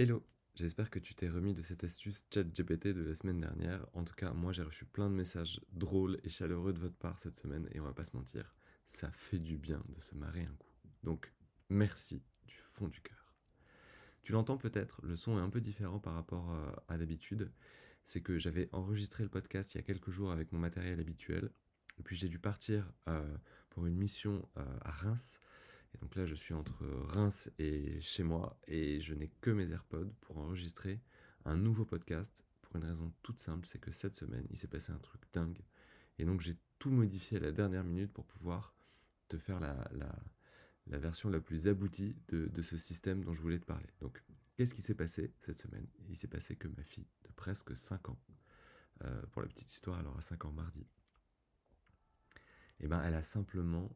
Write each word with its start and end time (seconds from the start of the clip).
Hello, 0.00 0.24
j'espère 0.54 0.90
que 0.90 1.00
tu 1.00 1.16
t'es 1.16 1.28
remis 1.28 1.54
de 1.54 1.62
cette 1.62 1.82
astuce 1.82 2.24
chat 2.32 2.44
GPT 2.44 2.94
de 2.94 3.02
la 3.02 3.16
semaine 3.16 3.40
dernière. 3.40 3.84
En 3.94 4.04
tout 4.04 4.14
cas, 4.14 4.32
moi 4.32 4.52
j'ai 4.52 4.62
reçu 4.62 4.84
plein 4.84 5.10
de 5.10 5.14
messages 5.16 5.60
drôles 5.72 6.20
et 6.22 6.28
chaleureux 6.28 6.72
de 6.72 6.78
votre 6.78 6.94
part 6.94 7.18
cette 7.18 7.34
semaine 7.34 7.68
et 7.72 7.80
on 7.80 7.82
va 7.82 7.92
pas 7.92 8.04
se 8.04 8.16
mentir, 8.16 8.54
ça 8.88 9.10
fait 9.10 9.40
du 9.40 9.58
bien 9.58 9.82
de 9.88 10.00
se 10.00 10.14
marrer 10.14 10.42
un 10.42 10.54
coup. 10.54 10.70
Donc, 11.02 11.32
merci 11.68 12.22
du 12.46 12.54
fond 12.74 12.86
du 12.86 13.00
cœur. 13.00 13.34
Tu 14.22 14.30
l'entends 14.30 14.56
peut-être, 14.56 15.04
le 15.04 15.16
son 15.16 15.36
est 15.36 15.42
un 15.42 15.50
peu 15.50 15.60
différent 15.60 15.98
par 15.98 16.14
rapport 16.14 16.52
euh, 16.52 16.70
à 16.86 16.96
d'habitude. 16.96 17.50
C'est 18.04 18.20
que 18.20 18.38
j'avais 18.38 18.68
enregistré 18.70 19.24
le 19.24 19.30
podcast 19.30 19.74
il 19.74 19.78
y 19.78 19.80
a 19.80 19.82
quelques 19.82 20.12
jours 20.12 20.30
avec 20.30 20.52
mon 20.52 20.60
matériel 20.60 21.00
habituel. 21.00 21.50
Et 21.98 22.04
puis 22.04 22.14
j'ai 22.14 22.28
dû 22.28 22.38
partir 22.38 22.92
euh, 23.08 23.36
pour 23.70 23.88
une 23.88 23.96
mission 23.96 24.48
euh, 24.58 24.64
à 24.82 24.92
Reims 24.92 25.40
et 25.94 25.98
donc 25.98 26.14
là, 26.16 26.26
je 26.26 26.34
suis 26.34 26.54
entre 26.54 26.86
Reims 27.14 27.50
et 27.58 28.00
chez 28.00 28.22
moi 28.22 28.58
et 28.66 29.00
je 29.00 29.14
n'ai 29.14 29.30
que 29.40 29.50
mes 29.50 29.70
AirPods 29.70 30.12
pour 30.20 30.38
enregistrer 30.38 31.00
un 31.44 31.56
nouveau 31.56 31.84
podcast 31.84 32.44
pour 32.62 32.76
une 32.76 32.84
raison 32.84 33.12
toute 33.22 33.38
simple, 33.38 33.66
c'est 33.66 33.78
que 33.78 33.90
cette 33.90 34.14
semaine, 34.14 34.46
il 34.50 34.58
s'est 34.58 34.68
passé 34.68 34.92
un 34.92 34.98
truc 34.98 35.22
dingue. 35.32 35.62
Et 36.18 36.24
donc 36.24 36.40
j'ai 36.40 36.56
tout 36.78 36.90
modifié 36.90 37.38
à 37.38 37.40
la 37.40 37.52
dernière 37.52 37.84
minute 37.84 38.12
pour 38.12 38.26
pouvoir 38.26 38.74
te 39.28 39.38
faire 39.38 39.60
la, 39.60 39.88
la, 40.86 40.98
version 40.98 41.30
la 41.30 41.40
plus 41.40 41.68
aboutie 41.68 42.16
de, 42.28 42.62
ce 42.62 42.76
système 42.76 43.24
dont 43.24 43.34
je 43.34 43.40
voulais 43.40 43.58
te 43.58 43.64
parler. 43.64 43.88
Donc 44.00 44.22
qu'est-ce 44.56 44.74
qui 44.74 44.82
s'est 44.82 44.94
passé 44.94 45.32
cette 45.40 45.58
semaine? 45.58 45.86
Il 46.08 46.16
s'est 46.16 46.28
passé 46.28 46.56
que 46.56 46.68
ma 46.68 46.82
fille 46.82 47.06
de 47.24 47.32
presque 47.32 47.76
5 47.76 48.10
ans, 48.10 48.18
euh, 49.04 49.22
pour 49.32 49.42
la 49.42 49.48
petite 49.48 49.72
histoire, 49.72 50.00
elle 50.00 50.06
aura 50.06 50.20
5 50.20 50.44
ans 50.44 50.52
mardi, 50.52 50.86
et 52.80 52.84
eh 52.84 52.88
ben 52.88 53.02
elle 53.02 53.14
a 53.14 53.24
simplement, 53.24 53.90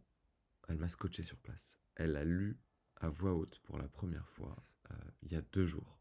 elle 0.68 0.78
m'a 0.78 0.88
scotché 0.88 1.22
sur 1.22 1.38
place 1.38 1.81
elle 1.96 2.16
a 2.16 2.24
lu 2.24 2.58
à 2.96 3.08
voix 3.08 3.34
haute 3.34 3.60
pour 3.64 3.78
la 3.78 3.88
première 3.88 4.28
fois 4.28 4.56
euh, 4.90 4.94
il 5.22 5.32
y 5.32 5.36
a 5.36 5.42
deux 5.52 5.66
jours. 5.66 5.98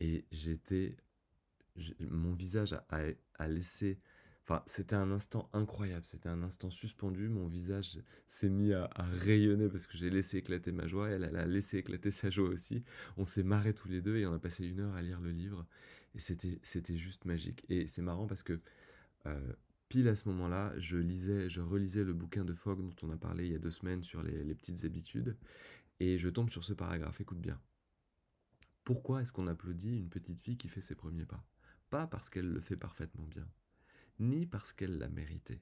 Et 0.00 0.24
j'étais. 0.32 0.96
Mon 2.00 2.34
visage 2.34 2.76
a, 2.90 3.48
laissé. 3.48 3.98
Enfin, 4.42 4.62
c'était 4.66 4.96
un 4.96 5.10
instant 5.12 5.48
incroyable, 5.52 6.04
c'était 6.04 6.28
un 6.28 6.42
instant 6.42 6.70
suspendu. 6.70 7.28
Mon 7.28 7.46
visage 7.46 8.00
s'est 8.28 8.50
mis 8.50 8.72
à, 8.72 8.90
rayonner 8.96 9.68
parce 9.68 9.86
que 9.86 9.96
j'ai 9.96 10.10
laissé 10.10 10.38
éclater 10.38 10.72
ma 10.72 10.86
joie. 10.86 11.08
Elle, 11.08 11.24
elle 11.24 11.36
a 11.36 11.46
laissé 11.46 11.78
éclater 11.78 12.10
sa 12.10 12.30
joie 12.30 12.48
aussi. 12.48 12.84
On 13.16 13.26
s'est 13.26 13.44
marrés 13.44 13.74
tous 13.74 13.88
les 13.88 14.02
deux 14.02 14.16
et 14.16 14.26
on 14.26 14.34
a 14.34 14.38
passé 14.38 14.66
une 14.66 14.80
heure 14.80 14.94
à 14.94 15.02
lire 15.02 15.20
le 15.20 15.30
livre. 15.30 15.64
Et 16.14 16.20
c'était 16.20 16.96
juste 16.96 17.24
magique. 17.24 17.64
Et 17.68 17.86
c'est 17.86 18.02
marrant 18.02 18.26
parce 18.26 18.42
que 18.42 18.60
euh, 19.26 19.52
pile 19.92 20.08
à 20.08 20.16
ce 20.16 20.26
moment-là, 20.30 20.72
je 20.78 20.96
lisais, 20.96 21.50
je 21.50 21.60
relisais 21.60 22.02
le 22.02 22.14
bouquin 22.14 22.46
de 22.46 22.54
Fogg 22.54 22.80
dont 22.80 22.94
on 23.06 23.10
a 23.10 23.18
parlé 23.18 23.44
il 23.44 23.52
y 23.52 23.54
a 23.54 23.58
deux 23.58 23.70
semaines 23.70 24.02
sur 24.02 24.22
les, 24.22 24.54
petites 24.54 24.86
habitudes, 24.86 25.36
et 26.00 26.16
je 26.16 26.30
tombe 26.30 26.48
sur 26.48 26.64
ce 26.64 26.72
paragraphe, 26.72 27.20
écoute 27.20 27.42
bien. 27.42 27.60
Pourquoi 28.84 29.20
est-ce 29.20 29.34
qu'on 29.34 29.48
applaudit 29.48 29.98
une 29.98 30.08
petite 30.08 30.40
fille 30.40 30.56
qui 30.56 30.68
fait 30.68 30.80
ses 30.80 30.94
premiers 30.94 31.26
pas? 31.26 31.44
Pas 31.90 32.06
parce 32.06 32.30
qu'elle 32.30 32.48
le 32.48 32.60
fait 32.62 32.78
parfaitement 32.78 33.26
bien, 33.26 33.46
ni 34.18 34.46
parce 34.46 34.72
qu'elle 34.72 34.96
l'a 34.96 35.10
mérité, 35.10 35.60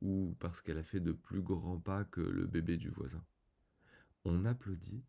ou 0.00 0.34
parce 0.40 0.60
qu'elle 0.60 0.78
a 0.78 0.82
fait 0.82 0.98
de 0.98 1.12
plus 1.12 1.40
grands 1.40 1.78
pas 1.78 2.04
que 2.04 2.22
le 2.22 2.48
bébé 2.48 2.76
du 2.76 2.88
voisin. 2.88 3.24
On 4.24 4.46
applaudit 4.46 5.04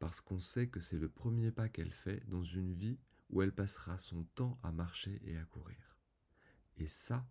parce 0.00 0.20
qu'on 0.20 0.38
sait 0.38 0.68
que 0.68 0.80
c'est 0.80 0.98
le 0.98 1.08
premier 1.08 1.50
pas 1.50 1.70
qu'elle 1.70 1.92
fait 1.92 2.22
dans 2.28 2.44
une 2.44 2.74
vie 2.74 2.98
où 3.30 3.40
elle 3.40 3.54
passera 3.54 3.96
son 3.96 4.24
temps 4.34 4.58
à 4.62 4.70
marcher 4.70 5.18
et 5.24 5.38
à 5.38 5.44
courir. 5.46 5.96
Et 6.76 6.88
ça, 6.88 7.26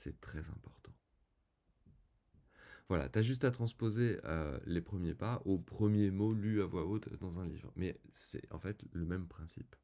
c'est 0.00 0.18
très 0.20 0.48
important. 0.48 0.92
Voilà, 2.88 3.08
tu 3.08 3.18
as 3.18 3.22
juste 3.22 3.44
à 3.44 3.50
transposer 3.50 4.18
euh, 4.24 4.58
les 4.64 4.80
premiers 4.80 5.14
pas 5.14 5.42
au 5.44 5.58
premier 5.58 6.10
mot 6.10 6.32
lu 6.32 6.62
à 6.62 6.66
voix 6.66 6.86
haute 6.86 7.08
dans 7.20 7.38
un 7.38 7.46
livre. 7.46 7.70
Mais 7.76 8.00
c'est 8.10 8.50
en 8.50 8.58
fait 8.58 8.82
le 8.92 9.04
même 9.04 9.28
principe. 9.28 9.76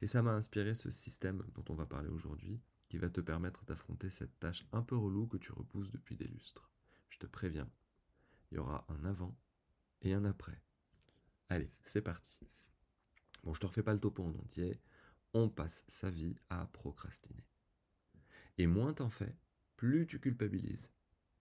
Et 0.00 0.06
ça 0.06 0.22
m'a 0.22 0.32
inspiré 0.32 0.74
ce 0.74 0.90
système 0.90 1.42
dont 1.54 1.64
on 1.68 1.74
va 1.74 1.84
parler 1.84 2.08
aujourd'hui, 2.08 2.60
qui 2.88 2.96
va 2.96 3.10
te 3.10 3.20
permettre 3.20 3.64
d'affronter 3.64 4.08
cette 4.08 4.38
tâche 4.38 4.64
un 4.72 4.82
peu 4.82 4.96
relou 4.96 5.26
que 5.26 5.36
tu 5.36 5.52
repousses 5.52 5.90
depuis 5.90 6.14
des 6.14 6.28
lustres. 6.28 6.70
Je 7.10 7.18
te 7.18 7.26
préviens, 7.26 7.68
il 8.52 8.56
y 8.56 8.58
aura 8.58 8.86
un 8.88 9.04
avant 9.04 9.36
et 10.02 10.14
un 10.14 10.24
après. 10.24 10.62
Allez, 11.48 11.72
c'est 11.82 12.02
parti. 12.02 12.46
Bon, 13.42 13.52
je 13.52 13.60
te 13.60 13.66
refais 13.66 13.82
pas 13.82 13.94
le 13.94 14.00
topo 14.00 14.22
en 14.22 14.30
entier. 14.30 14.80
On 15.34 15.48
passe 15.48 15.84
sa 15.88 16.08
vie 16.08 16.36
à 16.50 16.66
procrastiner. 16.66 17.44
Et 18.58 18.66
moins 18.66 18.94
t'en 18.94 19.10
fais, 19.10 19.34
plus 19.76 20.06
tu 20.06 20.18
culpabilises. 20.18 20.92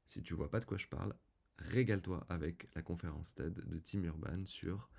Si 0.07 0.21
tu 0.21 0.33
vois 0.33 0.51
pas 0.51 0.59
de 0.59 0.65
quoi 0.65 0.77
je 0.77 0.87
parle, 0.87 1.15
régale-toi 1.57 2.25
avec 2.29 2.67
la 2.75 2.81
conférence 2.81 3.33
TED 3.35 3.53
de 3.53 3.79
Tim 3.79 4.03
Urban 4.03 4.45
sur 4.45 4.89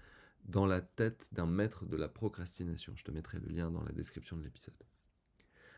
Dans 0.44 0.66
la 0.66 0.80
tête 0.80 1.28
d'un 1.32 1.46
maître 1.46 1.86
de 1.86 1.96
la 1.96 2.08
procrastination. 2.08 2.94
Je 2.96 3.04
te 3.04 3.10
mettrai 3.10 3.38
le 3.40 3.48
lien 3.48 3.70
dans 3.70 3.82
la 3.82 3.92
description 3.92 4.36
de 4.36 4.42
l'épisode. 4.42 4.74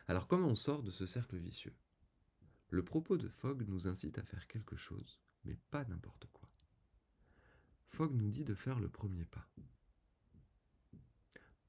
Alors 0.07 0.27
comment 0.27 0.47
on 0.47 0.55
sort 0.55 0.83
de 0.83 0.91
ce 0.91 1.05
cercle 1.05 1.37
vicieux? 1.37 1.75
Le 2.69 2.83
propos 2.83 3.17
de 3.17 3.27
Fogg 3.27 3.67
nous 3.67 3.87
incite 3.87 4.19
à 4.19 4.23
faire 4.23 4.47
quelque 4.47 4.75
chose, 4.75 5.19
mais 5.43 5.57
pas 5.71 5.85
n'importe 5.85 6.27
quoi. 6.31 6.49
Fogg 7.89 8.13
nous 8.13 8.29
dit 8.29 8.43
de 8.43 8.53
faire 8.53 8.79
le 8.79 8.89
premier 8.89 9.25
pas. 9.25 9.49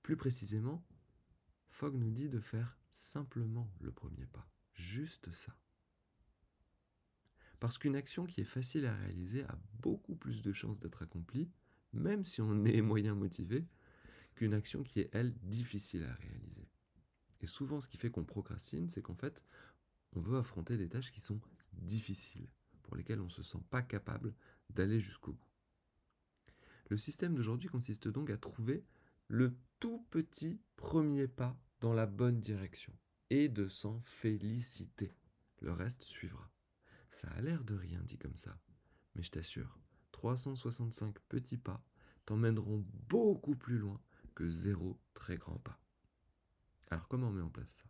Plus 0.03 0.17
précisément, 0.17 0.87
Fogg 1.71 1.95
nous 1.95 2.11
dit 2.11 2.29
de 2.29 2.41
faire 2.41 2.79
simplement 2.93 3.73
le 3.81 3.91
premier 3.91 4.27
pas, 4.27 4.47
juste 4.75 5.33
ça. 5.33 5.57
Parce 7.61 7.77
qu'une 7.77 7.95
action 7.95 8.25
qui 8.25 8.41
est 8.41 8.45
facile 8.45 8.87
à 8.87 8.95
réaliser 8.97 9.45
a 9.45 9.59
beaucoup 9.81 10.17
plus 10.17 10.43
de 10.43 10.53
chances 10.53 10.81
d'être 10.81 11.03
accomplie, 11.03 11.51
même 11.93 12.25
si 12.25 12.41
on 12.41 12.65
est 12.65 12.81
moyen 12.81 13.15
motivé, 13.15 13.67
qu'une 14.35 14.55
action 14.55 14.83
qui 14.83 15.01
est, 15.01 15.11
elle, 15.13 15.35
difficile 15.43 16.05
à 16.05 16.15
réaliser. 16.15 16.67
Et 17.43 17.47
souvent, 17.47 17.81
ce 17.81 17.89
qui 17.89 17.99
fait 17.99 18.11
qu'on 18.11 18.25
procrastine, 18.25 18.89
c'est 18.89 19.03
qu'en 19.03 19.15
fait, 19.15 19.45
on 20.15 20.21
veut 20.21 20.39
affronter 20.39 20.77
des 20.79 20.89
tâches 20.89 21.13
qui 21.13 21.21
sont 21.21 21.41
difficiles, 21.75 22.49
pour 22.83 22.97
lesquelles 22.97 23.21
on 23.21 23.25
ne 23.25 23.31
se 23.31 23.43
sent 23.43 23.63
pas 23.69 23.83
capable 23.83 24.35
d'aller 24.71 25.01
jusqu'au 25.01 25.33
bout. 25.33 25.51
Le 26.89 26.97
système 26.97 27.35
d'aujourd'hui 27.35 27.69
consiste 27.69 28.09
donc 28.09 28.31
à 28.31 28.37
trouver 28.37 28.85
le 29.29 29.55
tout 29.79 30.05
petit 30.11 30.61
premier 30.77 31.29
pas 31.29 31.57
dans 31.81 31.93
la 31.93 32.07
bonne 32.07 32.41
direction 32.41 32.93
et 33.29 33.49
de 33.49 33.69
s'en 33.69 34.01
féliciter. 34.01 35.15
Le 35.61 35.73
reste 35.73 36.03
suivra. 36.03 36.51
Ça 37.21 37.29
a 37.33 37.43
l'air 37.43 37.65
de 37.65 37.75
rien 37.75 38.01
dit 38.05 38.17
comme 38.17 38.39
ça, 38.39 38.59
mais 39.15 39.23
je 39.23 39.31
t'assure, 39.31 39.79
365 40.13 41.19
petits 41.29 41.59
pas 41.59 41.85
t'emmèneront 42.25 42.83
beaucoup 43.11 43.55
plus 43.55 43.77
loin 43.77 44.01
que 44.35 44.49
zéro 44.49 44.99
très 45.13 45.37
grand 45.37 45.59
pas. 45.59 45.79
Alors 46.89 47.09
comment 47.09 47.29
on 47.29 47.33
met 47.33 47.43
en 47.43 47.51
place 47.51 47.69
ça? 47.69 47.85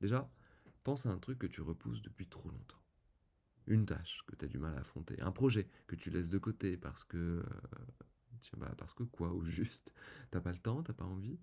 Déjà, 0.00 0.28
pense 0.82 1.06
à 1.06 1.10
un 1.10 1.18
truc 1.18 1.38
que 1.38 1.46
tu 1.46 1.60
repousses 1.60 2.02
depuis 2.02 2.26
trop 2.26 2.48
longtemps. 2.48 2.82
Une 3.68 3.86
tâche 3.86 4.24
que 4.26 4.34
tu 4.34 4.46
as 4.46 4.48
du 4.48 4.58
mal 4.58 4.74
à 4.74 4.80
affronter, 4.80 5.20
un 5.20 5.30
projet 5.30 5.68
que 5.86 5.94
tu 5.94 6.10
laisses 6.10 6.30
de 6.30 6.38
côté 6.38 6.76
parce 6.76 7.04
que... 7.04 7.44
Euh, 7.46 8.56
bah, 8.56 8.74
parce 8.76 8.94
que 8.94 9.04
quoi 9.04 9.32
Ou 9.32 9.44
juste, 9.44 9.92
t'as 10.32 10.40
pas 10.40 10.50
le 10.50 10.58
temps, 10.58 10.82
t'as 10.82 10.92
pas 10.92 11.04
envie? 11.04 11.38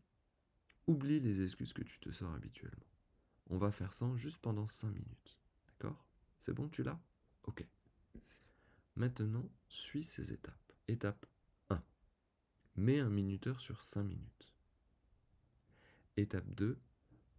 Oublie 0.88 1.22
les 1.22 1.41
excuses 1.41 1.72
que 1.72 1.83
tu 1.83 2.01
te 2.01 2.12
sors 2.12 2.33
habituellement. 2.33 2.91
On 3.50 3.57
va 3.57 3.72
faire 3.72 3.94
ça 3.94 4.13
juste 4.17 4.39
pendant 4.39 4.67
5 4.67 4.89
minutes. 4.89 5.39
D'accord? 5.69 6.06
C'est 6.38 6.53
bon, 6.53 6.67
tu 6.67 6.83
l'as? 6.83 7.00
Ok. 7.43 7.65
Maintenant, 8.95 9.49
suis 9.67 10.03
ces 10.03 10.31
étapes. 10.31 10.73
Étape 10.87 11.25
1. 11.69 11.83
Mets 12.75 12.99
un 12.99 13.09
minuteur 13.09 13.59
sur 13.59 13.81
5 13.81 14.03
minutes. 14.03 14.53
Étape 16.17 16.49
2. 16.53 16.79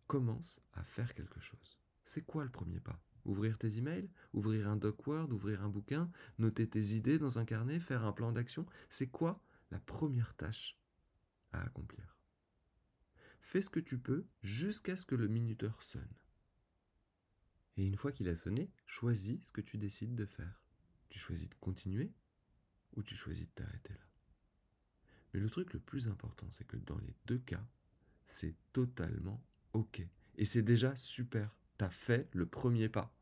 Commence 0.06 0.60
à 0.72 0.82
faire 0.82 1.14
quelque 1.14 1.40
chose. 1.40 1.78
C'est 2.04 2.22
quoi 2.22 2.44
le 2.44 2.50
premier 2.50 2.80
pas? 2.80 3.00
Ouvrir 3.24 3.56
tes 3.56 3.78
emails 3.78 4.10
Ouvrir 4.34 4.68
un 4.68 4.76
doc 4.76 5.06
Word 5.06 5.32
Ouvrir 5.32 5.62
un 5.62 5.70
bouquin 5.70 6.10
Noter 6.38 6.68
tes 6.68 6.94
idées 6.94 7.18
dans 7.18 7.38
un 7.38 7.46
carnet 7.46 7.80
Faire 7.80 8.04
un 8.04 8.12
plan 8.12 8.32
d'action? 8.32 8.66
C'est 8.90 9.06
quoi 9.06 9.42
la 9.70 9.80
première 9.80 10.34
tâche 10.34 10.78
à 11.52 11.62
accomplir? 11.62 12.18
Fais 13.40 13.62
ce 13.62 13.70
que 13.70 13.80
tu 13.80 13.98
peux 13.98 14.26
jusqu'à 14.42 14.96
ce 14.96 15.06
que 15.06 15.14
le 15.14 15.28
minuteur 15.28 15.82
sonne. 15.82 16.02
Et 17.76 17.86
une 17.86 17.96
fois 17.96 18.12
qu'il 18.12 18.28
a 18.28 18.36
sonné, 18.36 18.70
choisis 18.86 19.40
ce 19.44 19.52
que 19.52 19.60
tu 19.60 19.78
décides 19.78 20.14
de 20.14 20.26
faire. 20.26 20.62
Tu 21.08 21.18
choisis 21.18 21.48
de 21.48 21.54
continuer 21.56 22.12
ou 22.94 23.02
tu 23.02 23.14
choisis 23.14 23.46
de 23.46 23.52
t'arrêter 23.52 23.92
là. 23.92 24.06
Mais 25.32 25.40
le 25.40 25.50
truc 25.50 25.72
le 25.72 25.80
plus 25.80 26.06
important, 26.06 26.48
c'est 26.50 26.66
que 26.66 26.76
dans 26.76 26.98
les 26.98 27.14
deux 27.26 27.38
cas, 27.38 27.66
c'est 28.26 28.54
totalement 28.72 29.44
OK. 29.72 30.06
Et 30.36 30.44
c'est 30.44 30.62
déjà 30.62 30.94
super. 30.94 31.56
T'as 31.76 31.90
fait 31.90 32.28
le 32.32 32.46
premier 32.46 32.88
pas. 32.88 33.12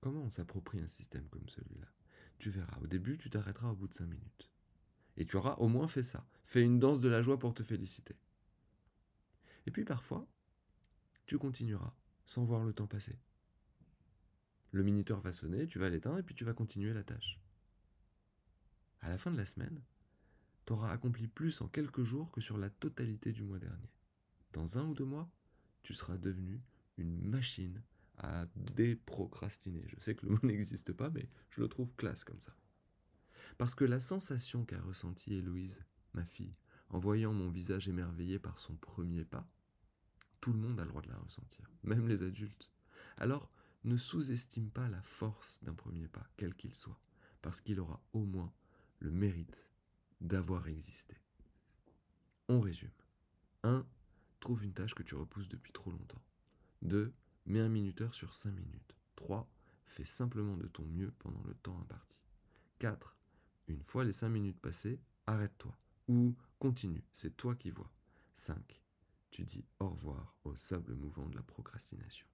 Comment 0.00 0.22
on 0.22 0.30
s'approprie 0.30 0.80
un 0.80 0.88
système 0.88 1.28
comme 1.28 1.48
celui-là? 1.48 1.86
Tu 2.38 2.50
verras. 2.50 2.78
Au 2.80 2.86
début, 2.86 3.18
tu 3.18 3.28
t'arrêteras 3.28 3.70
au 3.70 3.76
bout 3.76 3.88
de 3.88 3.94
cinq 3.94 4.06
minutes. 4.06 4.50
Et 5.16 5.26
tu 5.26 5.36
auras 5.36 5.54
au 5.54 5.68
moins 5.68 5.88
fait 5.88 6.02
ça. 6.02 6.26
Fais 6.44 6.62
une 6.62 6.78
danse 6.78 7.00
de 7.00 7.08
la 7.08 7.22
joie 7.22 7.38
pour 7.38 7.54
te 7.54 7.62
féliciter. 7.62 8.16
Et 9.66 9.70
puis 9.70 9.84
parfois, 9.84 10.26
tu 11.26 11.38
continueras 11.38 11.94
sans 12.24 12.44
voir 12.44 12.64
le 12.64 12.72
temps 12.72 12.86
passer. 12.86 13.18
Le 14.72 14.82
minuteur 14.82 15.20
va 15.20 15.32
sonner, 15.32 15.66
tu 15.66 15.78
vas 15.78 15.88
l'éteindre 15.88 16.18
et 16.18 16.22
puis 16.22 16.34
tu 16.34 16.44
vas 16.44 16.54
continuer 16.54 16.92
la 16.92 17.04
tâche. 17.04 17.40
À 19.00 19.08
la 19.08 19.18
fin 19.18 19.30
de 19.30 19.36
la 19.36 19.46
semaine, 19.46 19.80
t'auras 20.64 20.90
accompli 20.90 21.28
plus 21.28 21.60
en 21.60 21.68
quelques 21.68 22.02
jours 22.02 22.30
que 22.32 22.40
sur 22.40 22.58
la 22.58 22.70
totalité 22.70 23.32
du 23.32 23.42
mois 23.42 23.58
dernier. 23.58 23.90
Dans 24.52 24.78
un 24.78 24.86
ou 24.88 24.94
deux 24.94 25.04
mois, 25.04 25.30
tu 25.82 25.94
seras 25.94 26.16
devenu 26.16 26.60
une 26.98 27.22
machine 27.22 27.82
à 28.18 28.46
déprocrastiner. 28.74 29.84
Je 29.86 30.00
sais 30.00 30.14
que 30.14 30.26
le 30.26 30.32
mot 30.32 30.40
n'existe 30.42 30.92
pas, 30.92 31.10
mais 31.10 31.28
je 31.50 31.60
le 31.60 31.68
trouve 31.68 31.94
classe 31.96 32.24
comme 32.24 32.40
ça. 32.40 32.56
Parce 33.58 33.74
que 33.74 33.84
la 33.84 34.00
sensation 34.00 34.64
qu'a 34.64 34.80
ressentie 34.80 35.34
Héloïse, 35.34 35.78
ma 36.14 36.24
fille, 36.24 36.56
en 36.88 36.98
voyant 36.98 37.32
mon 37.32 37.50
visage 37.50 37.88
émerveillé 37.88 38.38
par 38.38 38.58
son 38.58 38.74
premier 38.76 39.24
pas, 39.24 39.48
tout 40.46 40.52
le 40.52 40.60
monde 40.60 40.78
a 40.78 40.84
le 40.84 40.90
droit 40.90 41.02
de 41.02 41.08
la 41.08 41.18
ressentir, 41.18 41.68
même 41.82 42.06
les 42.06 42.22
adultes. 42.22 42.70
Alors, 43.16 43.50
ne 43.82 43.96
sous-estime 43.96 44.70
pas 44.70 44.88
la 44.88 45.02
force 45.02 45.58
d'un 45.64 45.74
premier 45.74 46.06
pas, 46.06 46.24
quel 46.36 46.54
qu'il 46.54 46.72
soit, 46.72 47.00
parce 47.42 47.60
qu'il 47.60 47.80
aura 47.80 48.00
au 48.12 48.20
moins 48.20 48.52
le 49.00 49.10
mérite 49.10 49.66
d'avoir 50.20 50.68
existé. 50.68 51.16
On 52.46 52.60
résume. 52.60 52.92
1. 53.64 53.84
Trouve 54.38 54.62
une 54.62 54.72
tâche 54.72 54.94
que 54.94 55.02
tu 55.02 55.16
repousses 55.16 55.48
depuis 55.48 55.72
trop 55.72 55.90
longtemps. 55.90 56.22
2. 56.82 57.12
Mets 57.46 57.58
un 57.58 57.68
minuteur 57.68 58.14
sur 58.14 58.32
5 58.32 58.52
minutes. 58.52 58.96
3. 59.16 59.50
Fais 59.86 60.04
simplement 60.04 60.56
de 60.56 60.68
ton 60.68 60.84
mieux 60.84 61.10
pendant 61.18 61.42
le 61.42 61.54
temps 61.54 61.76
imparti. 61.80 62.22
4. 62.78 63.16
Une 63.66 63.82
fois 63.82 64.04
les 64.04 64.12
5 64.12 64.28
minutes 64.28 64.60
passées, 64.60 65.00
arrête-toi. 65.26 65.76
Ou 66.06 66.36
continue, 66.60 67.02
c'est 67.10 67.36
toi 67.36 67.56
qui 67.56 67.70
vois. 67.70 67.90
5. 68.34 68.80
Dis 69.44 69.64
au 69.78 69.90
revoir 69.90 70.36
au 70.44 70.54
sable 70.56 70.94
mouvant 70.94 71.26
de 71.28 71.36
la 71.36 71.42
procrastination. 71.42 72.26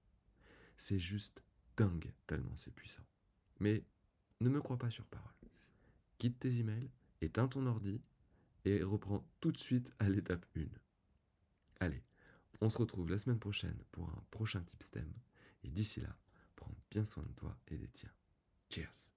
C'est 0.77 0.99
juste 0.99 1.43
dingue 1.77 2.11
tellement 2.27 2.55
c'est 2.55 2.73
puissant. 2.73 3.05
Mais 3.59 3.83
ne 4.41 4.49
me 4.49 4.61
crois 4.61 4.77
pas 4.77 4.89
sur 4.89 5.05
parole. 5.05 5.31
Quitte 6.17 6.39
tes 6.39 6.59
emails, 6.59 6.89
éteins 7.21 7.47
ton 7.47 7.65
ordi 7.65 8.01
et 8.65 8.81
reprends 8.83 9.27
tout 9.39 9.51
de 9.51 9.57
suite 9.57 9.91
à 9.99 10.09
l'étape 10.09 10.45
1. 10.55 10.61
Allez, 11.79 12.03
on 12.61 12.69
se 12.69 12.77
retrouve 12.77 13.09
la 13.09 13.19
semaine 13.19 13.39
prochaine 13.39 13.77
pour 13.91 14.09
un 14.09 14.23
prochain 14.31 14.61
tip 14.63 14.83
stem. 14.83 15.11
Et 15.63 15.69
d'ici 15.69 15.99
là, 16.01 16.15
prends 16.55 16.73
bien 16.91 17.05
soin 17.05 17.23
de 17.23 17.33
toi 17.33 17.57
et 17.67 17.77
des 17.77 17.89
tiens. 17.89 18.11
Cheers 18.69 19.12